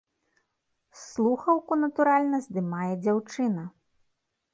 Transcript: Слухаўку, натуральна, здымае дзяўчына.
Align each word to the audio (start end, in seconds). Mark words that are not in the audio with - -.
Слухаўку, 1.01 1.73
натуральна, 1.83 2.37
здымае 2.47 2.89
дзяўчына. 3.03 3.63